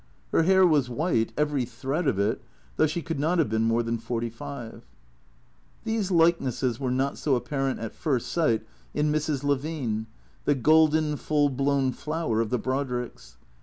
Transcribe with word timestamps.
Her 0.31 0.41
hair 0.41 0.65
was 0.65 0.89
white, 0.89 1.31
every 1.37 1.63
thread 1.63 2.07
of 2.07 2.17
it, 2.17 2.41
though 2.75 2.87
she 2.87 3.03
could 3.03 3.19
not 3.19 3.37
have 3.37 3.49
been 3.49 3.61
more 3.61 3.83
than 3.83 3.99
forty 3.99 4.31
five. 4.31 4.83
These 5.83 6.09
likenesses 6.09 6.79
were 6.79 6.89
not 6.89 7.19
so 7.19 7.35
apparent 7.35 7.79
at 7.79 7.93
first 7.93 8.29
sight 8.29 8.65
in 8.95 9.11
Mrs. 9.11 9.43
Levine, 9.43 10.07
the 10.45 10.55
golden, 10.55 11.17
full 11.17 11.49
blown 11.49 11.91
flower 11.91 12.41
of 12.41 12.49
the 12.49 12.57
Brodricks. 12.57 13.37